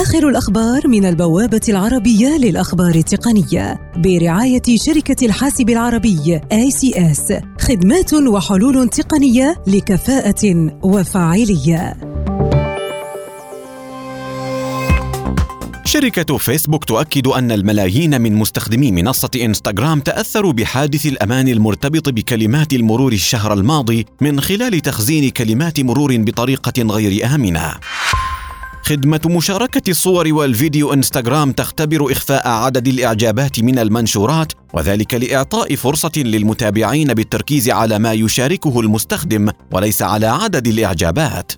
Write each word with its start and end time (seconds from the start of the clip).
آخر 0.00 0.28
الأخبار 0.28 0.88
من 0.88 1.04
البوابة 1.04 1.60
العربية 1.68 2.28
للأخبار 2.28 2.94
التقنية 2.94 3.92
برعاية 3.96 4.62
شركة 4.76 5.26
الحاسب 5.26 5.70
العربي 5.70 6.40
ACS 6.52 7.44
خدمات 7.60 8.14
وحلول 8.14 8.88
تقنية 8.88 9.62
لكفاءة 9.66 10.70
وفاعلية 10.82 11.96
شركة 15.84 16.36
فيسبوك 16.36 16.84
تؤكد 16.84 17.26
أن 17.26 17.52
الملايين 17.52 18.20
من 18.20 18.34
مستخدمي 18.34 18.92
منصة 18.92 19.30
إنستغرام 19.36 20.00
تأثروا 20.00 20.52
بحادث 20.52 21.06
الأمان 21.06 21.48
المرتبط 21.48 22.08
بكلمات 22.08 22.72
المرور 22.72 23.12
الشهر 23.12 23.52
الماضي 23.52 24.06
من 24.20 24.40
خلال 24.40 24.80
تخزين 24.80 25.30
كلمات 25.30 25.80
مرور 25.80 26.16
بطريقة 26.16 26.82
غير 26.82 27.34
آمنة. 27.34 27.74
خدمة 28.90 29.20
مشاركة 29.26 29.90
الصور 29.90 30.32
والفيديو 30.32 30.92
إنستغرام 30.92 31.52
تختبر 31.52 32.12
إخفاء 32.12 32.48
عدد 32.48 32.88
الإعجابات 32.88 33.60
من 33.60 33.78
المنشورات 33.78 34.52
وذلك 34.72 35.14
لإعطاء 35.14 35.76
فرصة 35.76 36.12
للمتابعين 36.16 37.14
بالتركيز 37.14 37.70
على 37.70 37.98
ما 37.98 38.12
يشاركه 38.12 38.80
المستخدم 38.80 39.48
وليس 39.72 40.02
على 40.02 40.26
عدد 40.26 40.66
الإعجابات. 40.66 41.52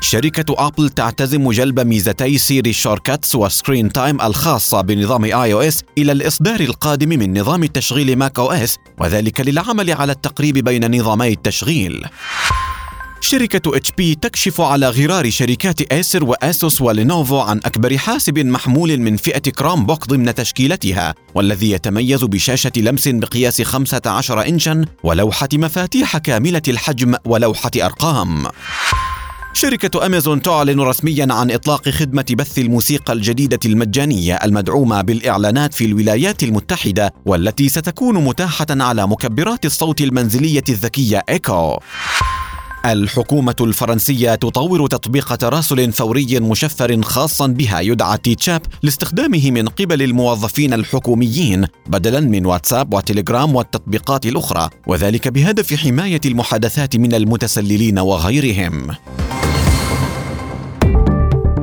شركة 0.00 0.66
أبل 0.66 0.90
تعتزم 0.90 1.50
جلب 1.50 1.80
ميزتي 1.80 2.38
Siri 2.38 2.72
Shortcuts 2.72 3.34
و 3.34 3.42
Screen 3.42 3.92
Time 3.92 4.20
الخاصة 4.20 4.80
بنظام 4.80 5.24
iOS 5.24 5.82
إلى 5.98 6.12
الإصدار 6.12 6.60
القادم 6.60 7.08
من 7.08 7.40
نظام 7.40 7.62
التشغيل 7.62 8.16
macOS 8.16 8.76
وذلك 9.00 9.40
للعمل 9.40 9.90
على 9.90 10.12
التقريب 10.12 10.58
بين 10.58 11.00
نظامي 11.00 11.28
التشغيل. 11.28 12.04
شركة 13.26 13.76
HP 13.76 14.14
تكشف 14.14 14.60
على 14.60 14.88
غرار 14.88 15.30
شركات 15.30 15.80
Acer 15.80 16.24
و 16.24 16.35
Asus 16.35 16.80
و 16.80 16.88
Lenovo 16.88 17.38
عن 17.38 17.58
أكبر 17.58 17.98
حاسب 17.98 18.38
محمول 18.38 19.00
من 19.00 19.16
فئة 19.16 19.38
Chromebook 19.38 20.06
ضمن 20.08 20.34
تشكيلتها 20.34 21.14
والذي 21.34 21.70
يتميز 21.70 22.24
بشاشة 22.24 22.72
لمس 22.76 23.08
بقياس 23.08 23.62
15 23.62 24.48
انشا 24.48 24.84
ولوحة 25.02 25.48
مفاتيح 25.54 26.18
كاملة 26.18 26.62
الحجم 26.68 27.14
ولوحة 27.24 27.70
أرقام. 27.76 28.46
شركة 29.52 30.06
أمازون 30.06 30.42
تعلن 30.42 30.80
رسميا 30.80 31.26
عن 31.30 31.50
إطلاق 31.50 31.88
خدمة 31.88 32.26
بث 32.38 32.58
الموسيقى 32.58 33.12
الجديدة 33.12 33.60
المجانية 33.64 34.34
المدعومة 34.34 35.02
بالإعلانات 35.02 35.74
في 35.74 35.84
الولايات 35.84 36.42
المتحدة 36.42 37.14
والتي 37.26 37.68
ستكون 37.68 38.24
متاحة 38.24 38.66
على 38.70 39.06
مكبرات 39.06 39.66
الصوت 39.66 40.00
المنزلية 40.00 40.64
الذكية 40.68 41.22
إيكو. 41.28 41.78
الحكومة 42.84 43.56
الفرنسية 43.60 44.34
تطور 44.34 44.86
تطبيق 44.86 45.34
تراسل 45.34 45.92
فوري 45.92 46.40
مشفر 46.40 47.02
خاصا 47.02 47.46
بها 47.46 47.80
يدعى 47.80 48.18
تيتشاب 48.18 48.62
لاستخدامه 48.82 49.50
من 49.50 49.68
قبل 49.68 50.02
الموظفين 50.02 50.74
الحكوميين 50.74 51.66
بدلا 51.86 52.20
من 52.20 52.46
واتساب 52.46 52.94
وتليجرام 52.94 53.56
والتطبيقات 53.56 54.26
الأخرى 54.26 54.70
وذلك 54.86 55.28
بهدف 55.28 55.74
حماية 55.74 56.20
المحادثات 56.24 56.96
من 56.96 57.14
المتسللين 57.14 57.98
وغيرهم. 57.98 58.90